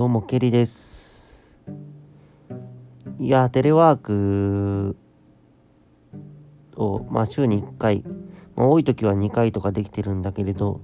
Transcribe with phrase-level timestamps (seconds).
[0.00, 1.58] どうも、ケリです。
[3.18, 4.96] いや、テレワーク
[6.74, 8.02] を、まあ、週に1回、
[8.56, 10.80] まあ、多い時は2回とかできてるんだけれど、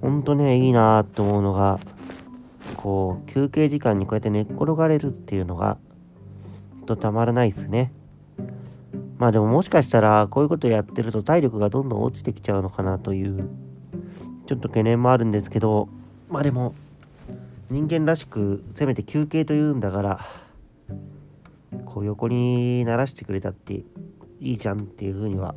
[0.00, 1.78] ほんとね、いいなと思うのが、
[2.78, 5.78] こう、休憩時間にこうやって寝っ転がれるっていうのが、
[6.86, 7.92] とたまらないですね。
[9.18, 13.48] まあでももしかしたら、こういうことやってると体力がどんどん落ちてきちゃうのかなという、
[14.46, 15.88] ちょっと懸念もあるんですけど、
[16.28, 16.74] まあでも、
[17.70, 20.26] 人間らしくせめて休憩というんだから
[21.84, 23.74] こう横にならしてくれたって
[24.40, 25.54] いいじゃんっていうふうには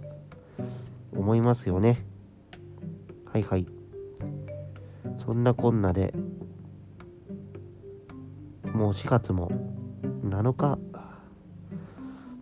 [1.11, 2.05] 思いますよね。
[3.31, 3.65] はいはい。
[5.17, 6.13] そんなこんなで
[8.73, 9.49] もう4月も
[10.23, 10.77] 7日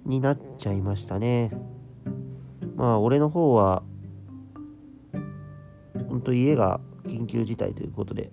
[0.06, 1.52] になっちゃいましたね。
[2.76, 3.84] まあ俺の方は
[6.10, 8.32] ほんと家が緊急事態ということで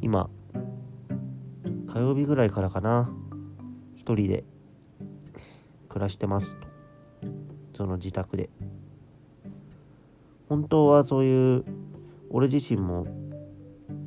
[0.00, 0.30] 今
[1.86, 3.10] 火曜日ぐらいからかな。
[3.94, 4.44] 一人で
[5.88, 6.66] 暮らしてますと。
[7.74, 8.50] その自宅で。
[10.48, 11.64] 本当はそういう
[12.28, 13.06] 俺自身も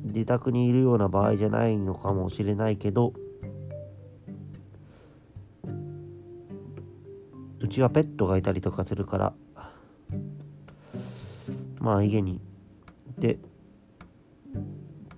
[0.04, 3.12] 自宅にいるような場合じゃないのかもしれないけど
[7.58, 9.34] うちはペットがいたりとかするから
[11.80, 12.40] まあ家に
[13.18, 13.38] で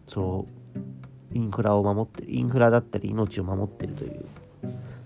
[0.09, 0.62] そう
[1.35, 4.25] インフラを守ってるインフラだったり命を守ってるという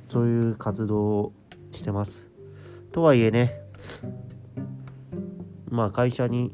[0.08, 1.32] そういう活動を
[1.72, 2.30] してます。
[2.92, 3.60] とはいえね
[5.68, 6.52] まあ会社に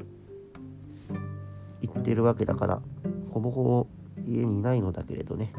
[1.81, 2.81] 行ってるわけだから
[3.31, 3.87] ほぼほぼ
[4.27, 5.53] 家にいないのだけれどね。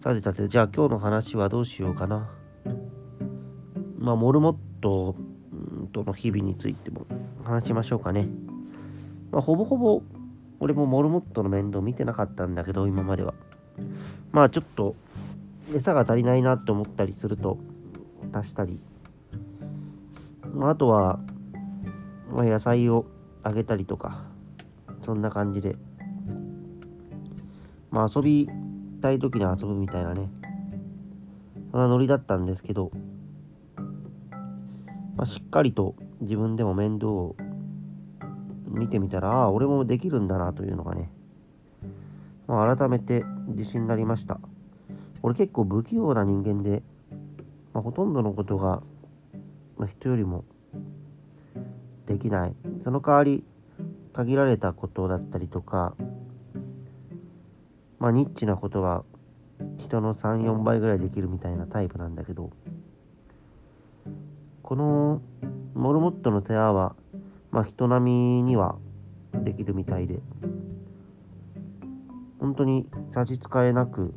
[0.00, 2.28] さてさてじゃあ今日の話はどうしようかな。
[3.98, 5.16] まあモルモット
[5.92, 7.06] との日々についても
[7.44, 8.28] 話しましょうかね。
[9.30, 10.02] まあ、ほぼほぼ
[10.60, 13.34] 俺もモルモットの面倒見てなかったんだけど今までは。
[14.32, 14.96] まあちょっと
[15.74, 17.58] 餌が足りないなって思ったりすると
[18.32, 18.80] 足したり、
[20.54, 21.18] まあ、あとは、
[22.30, 23.04] まあ、野菜を
[23.42, 24.24] あげたりとか
[25.04, 25.76] そんな感じで。
[27.90, 28.48] まあ遊び
[29.00, 30.28] たい時に遊ぶみたいなね。
[31.70, 32.90] そんなノリだったんですけど、
[35.16, 37.36] まあ、しっかりと自分でも面倒を
[38.76, 41.10] 見てみたら、ああ、俺もできるんだなというのがね、
[42.46, 44.38] まあ、改めて自信になりました。
[45.22, 46.82] 俺結構不器用な人間で、
[47.72, 48.82] まあ、ほとんどのことが、
[49.76, 50.44] まあ、人よりも
[52.06, 52.54] できない。
[52.80, 53.44] その代わり、
[54.12, 55.94] 限られたことだったりとか、
[57.98, 59.04] まあ、ニッチなことは
[59.78, 62.50] 人の3、4倍ぐらいできるみたいなタイプなんだけど、
[64.62, 65.20] この
[65.74, 66.96] モルモットの世話は、
[67.56, 68.76] まあ人並みには
[69.32, 70.18] できるみたいで。
[72.38, 74.12] 本当に差し支えなく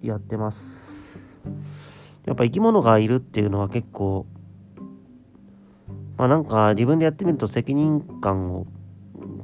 [0.00, 1.22] やってます。
[2.24, 4.26] やっぱ生き物がいるっていうのは結構
[6.16, 8.66] まあなんか自分でやってみると責任感を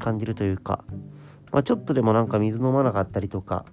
[0.01, 0.83] 感じるというか、
[1.53, 3.65] まあ、ちょっとでもなんか水飲まなかったりとか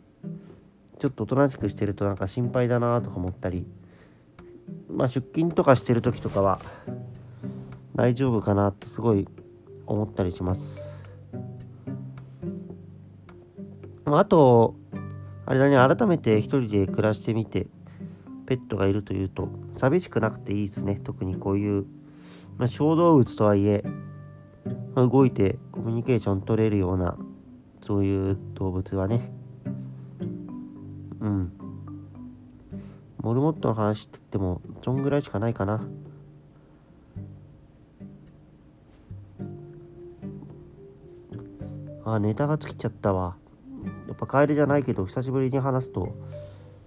[0.99, 3.65] ちょっとおとなしくしてるとなんか心配だなとか思ったり
[4.87, 6.59] まあ出勤とかしてる時とかは
[7.95, 9.25] 大丈夫かなってすごい
[9.87, 11.01] 思ったりします。
[14.05, 14.75] あと、
[15.45, 17.67] あれだね、改めて一人で暮らしてみて、
[18.45, 20.99] ペットがいるというと、寂しくなくていいですね。
[21.03, 21.85] 特にこういう、
[22.57, 23.83] まあ、小動物とはいえ、
[24.93, 27.17] まあ、動いてコミュニケーション取れるような、
[27.81, 29.31] そういう動物はね。
[31.21, 31.53] うん。
[33.21, 35.81] モルモットの話って言っても、そんぐらいしかないかな。
[42.05, 43.35] あネタが尽きちゃったわ。
[44.07, 46.15] やっぱカエルじゃないけど久しぶりに話すと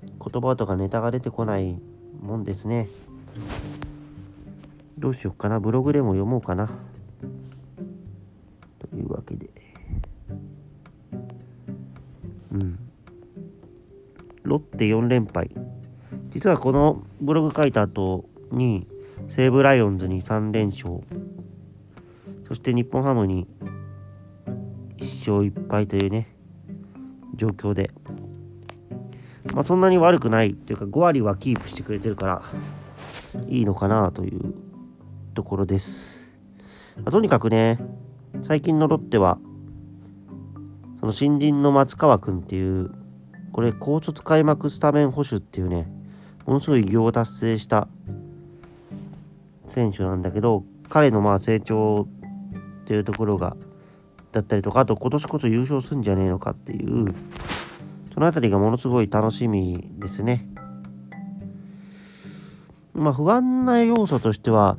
[0.02, 1.76] 言葉とかネタが出てこない
[2.20, 2.88] もんですね。
[4.98, 5.60] どうしよっかな。
[5.60, 6.68] ブログでも読もうかな。
[8.78, 9.50] というわけで。
[12.52, 12.78] うん。
[14.42, 15.50] ロッテ4連敗。
[16.30, 18.86] 実はこのブログ書いた後に
[19.28, 21.00] 西武ライオンズに3連勝。
[22.46, 23.46] そして日本ハムに
[25.30, 26.28] 勝1敗というね
[27.34, 27.90] 状況で。
[29.54, 32.42] まあそんなに悪くないというか5割はキープしてくれてるから
[33.48, 34.54] いいのかなという
[35.34, 36.32] ところです、
[36.96, 37.78] まあとにかくね
[38.46, 39.38] 最近のロッテは
[41.00, 42.90] その新人の松川君っていう
[43.52, 45.88] これ高卒開幕スタメン捕手っていうね
[46.44, 47.88] ものすごい偉業を達成した
[49.74, 53.56] 選手なんだけど彼のまあ成長っていうところが
[54.32, 57.14] だったりとかあと今年こそ優勝すんじゃねえのかっていう
[58.12, 60.48] その辺りがものすごい楽しみですね。
[62.94, 64.76] まあ不安な要素としては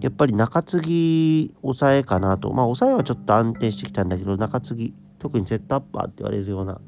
[0.00, 6.80] やっぱり中継ぎ抑えかなとまあ抑えはちょっと安定してきたんだけど中継ぎ特にセットアッパーって言われるような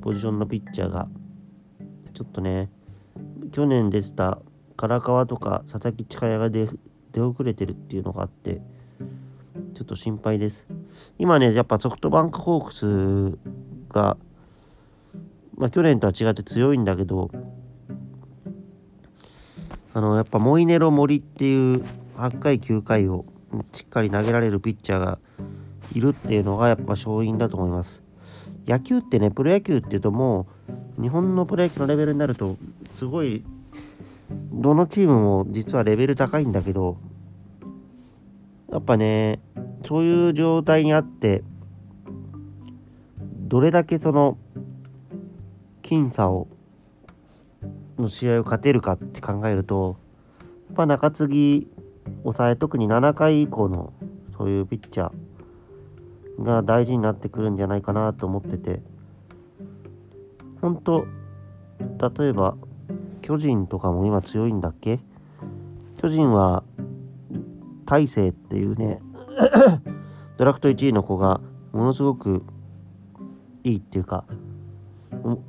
[0.00, 1.08] ポジションのピッチャーが
[2.14, 2.70] ちょっとね
[3.52, 4.38] 去年でした
[4.76, 6.68] 唐川とか佐々木千佳也が出
[7.12, 8.62] 出遅れてるっていうのがあって
[9.80, 10.66] ちょっと心配です。
[11.18, 13.38] 今ねやっぱソフトバンクホークス
[13.88, 14.18] が
[15.56, 17.30] まあ去年とは違って強いんだけど
[19.94, 21.82] あのやっぱモイネロ森っていう
[22.16, 23.24] 8回9回を
[23.72, 25.18] しっかり投げられるピッチャーが
[25.94, 28.02] いるっていうのがやっぱ勝因だと思います。
[28.66, 30.46] 野球ってねプロ野球っていうとも
[30.98, 32.58] う日本のプロ野球のレベルになると
[32.96, 33.46] すごい
[34.52, 36.98] どのチームも実はレベル高いんだけど
[38.70, 39.40] やっぱね
[39.86, 41.42] そういう状態にあって
[43.48, 44.38] どれだけその
[45.82, 46.48] 僅差を
[47.98, 49.96] の試合を勝てるかって考えると
[50.68, 51.68] やっぱ中継ぎ
[52.22, 53.92] 抑え特に7回以降の
[54.36, 58.80] そういうピッチャーが大事になってくるんじゃないかなと思ってて
[60.60, 61.06] 本当
[62.18, 62.56] 例えば
[63.20, 65.00] 巨人とかも今強いんだっけ？
[66.00, 66.62] 巨人は
[67.84, 69.00] 大勢っていうね
[70.36, 71.40] ドラフト1位の子が
[71.72, 72.44] ものすごく
[73.64, 74.24] いいっていうか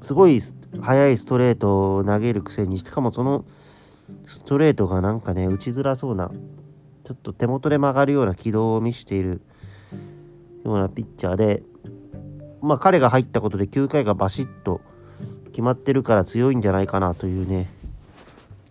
[0.01, 0.41] すごい
[0.81, 3.45] 速いストレートを投げるくせにしかもその
[4.25, 6.31] ストレートがなんかね打ちづらそうな
[7.03, 9.41] ちょっと手元で曲がるような軌道を見せている
[10.63, 11.63] ようなピッチャーで
[12.61, 14.81] まあ彼が入ったことで9回がバシッと
[15.47, 17.67] 決まってるから強いんじゃないかなというね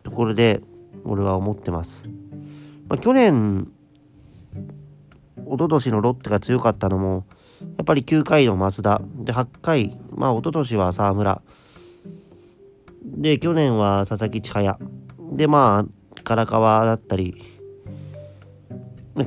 [0.03, 0.61] ところで
[1.05, 2.09] 俺は思ってます。
[2.89, 3.71] まあ、去年
[5.50, 7.26] 一昨年のロッテが強かったのも
[7.61, 9.02] やっぱり9回の増田。
[9.17, 11.43] で8回まあ一昨年は沢村。
[13.05, 14.79] で去年は佐々木千早
[15.32, 17.43] でまあ唐川だったり。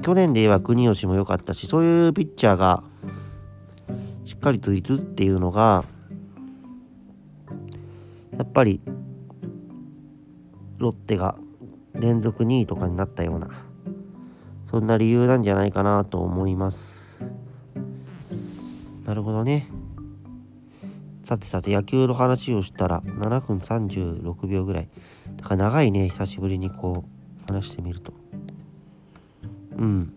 [0.01, 2.83] 去年で言えば国吉も良かったしそういうピッチャーが
[4.25, 5.83] しっかりといるっていうのが
[8.37, 8.81] やっぱり
[10.77, 11.35] ロッテが
[11.93, 13.49] 連続2位とかになったような
[14.73, 17.31] そんな理由なんじゃないかなと思います。
[19.05, 19.67] なるほどね。
[21.23, 24.89] さてさて野球の話をしたら7分36秒ぐらい。
[25.37, 27.05] だから長いね久しぶりにこ
[27.47, 28.13] う話してみると。
[29.77, 30.11] うん。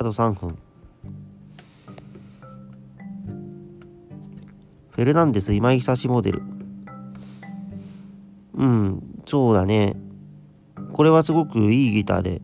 [0.00, 0.58] あと3分。
[4.90, 6.42] フェルナンデス今井久志モデル。
[8.54, 9.94] うんそうだね。
[10.92, 12.42] これはすごくいいギターで。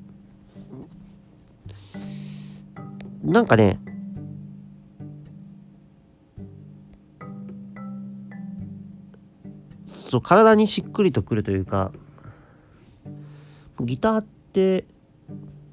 [3.22, 3.78] なんかね
[9.92, 11.92] そう体にしっくりとくるというか
[13.80, 14.86] ギターって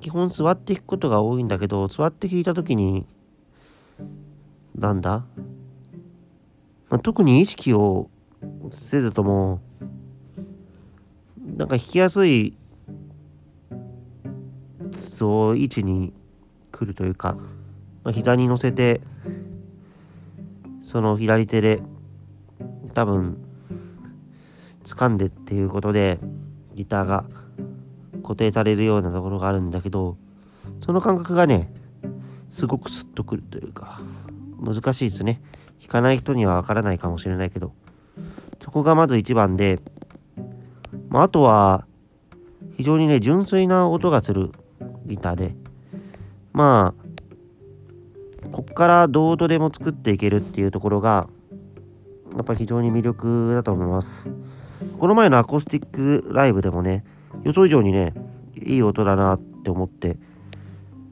[0.02, 3.06] 基本座って弾くことが多いんだけど座って弾いた時に
[4.78, 5.24] なんだ、
[6.90, 8.10] まあ、特に意識を
[8.70, 9.62] せずとも
[11.40, 12.58] なんか弾きやすい
[15.16, 16.12] そう位置に
[16.74, 17.38] 来るというか、
[18.04, 19.00] まあ、膝に乗せて
[20.92, 21.82] その左手で
[22.94, 23.38] 多分
[24.84, 26.20] 掴んでっていうことで
[26.74, 27.24] ギターが
[28.24, 30.18] 固定されるようなところがあるんだけど
[30.86, 31.72] その感覚がね
[32.50, 34.02] すごくスッとくるというか
[34.60, 35.42] 難しいですね。
[35.80, 37.72] 弾かない人にはわからないかもしれないけど
[38.62, 39.80] そこがまず一番で、
[41.08, 41.86] まあ、あとは
[42.76, 44.52] 非常にね純粋な音がする
[45.06, 45.56] ギターで。
[46.54, 47.06] まあ
[48.52, 51.28] こっからどうとでも作っていけるっていうところが
[52.36, 54.30] やっぱ非常に魅力だと思います。
[55.00, 57.04] この前のアコースティックライブでもね
[57.44, 58.14] 予想以上にね
[58.56, 60.18] いい音だなって思って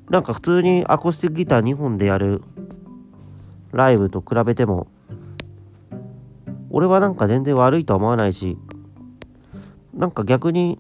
[0.10, 2.42] なんか普通にアコースティックギター2本でやる
[3.72, 4.88] ライブと比べても
[6.70, 8.58] 俺はなんか全然悪いとは思わないし
[9.94, 10.80] なんか逆に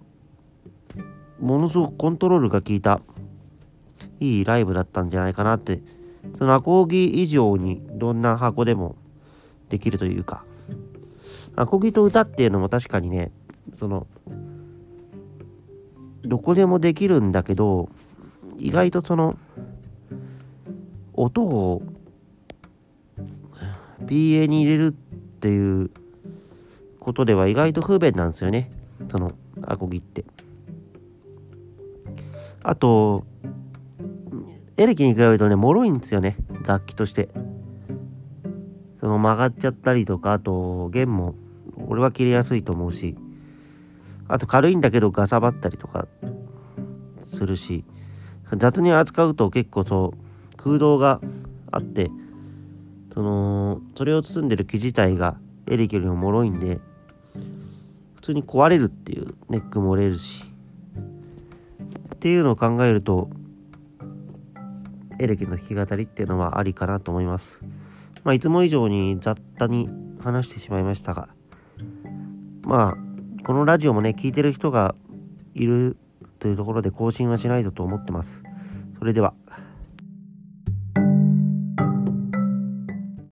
[1.43, 3.01] ものすごくコントロールが効いた
[4.19, 5.81] いいライブだったんじゃないかなって。
[6.35, 8.95] そのアコーギ以上にどんな箱でも
[9.67, 10.45] できるというか。
[11.55, 13.31] アコギと歌っていうのも確かにね
[13.73, 14.07] その
[16.23, 17.89] どこでもできるんだけど
[18.57, 19.38] 意外とその
[21.13, 21.83] 音を
[24.05, 25.91] PA に入れるっていう
[27.00, 28.69] ことでは意外と不便なんですよね
[29.12, 29.33] その
[29.67, 30.25] アコギって。
[32.63, 33.25] あと
[34.77, 36.38] エレキに比べるとね、脆いんですよね。
[36.65, 37.29] 楽器として。
[39.00, 41.36] その曲がっちゃったりとか、あと弦も
[41.88, 43.17] 俺は切れやすいと思うし、
[44.27, 46.08] あと軽いんだけどガサバったりとか
[47.22, 47.84] するし、
[48.55, 51.20] 雑に扱うと結構そう空洞が
[51.70, 52.10] あって、
[53.13, 56.79] その、それを包んでる木自体がエレキよりも脆いんで、
[58.15, 60.46] 普通に壊れるっていうネックも折れるし、
[62.24, 63.30] っていうのを考えると、
[65.20, 67.65] エレキの弾き語りっていうのはありかなと思います。
[68.24, 69.89] まあ、いつも以上に雑多に
[70.22, 71.27] 話してしまいましたが、
[72.62, 74.96] まあ、このラジオもね、聞いてる人が
[75.53, 75.98] いる
[76.39, 78.46] というところで更新はしないとと思ってます。
[79.00, 79.34] それでは。